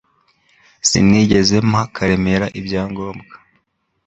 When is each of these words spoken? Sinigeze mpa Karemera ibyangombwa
Sinigeze 0.87 1.55
mpa 1.69 1.83
Karemera 1.95 2.45
ibyangombwa 2.59 3.33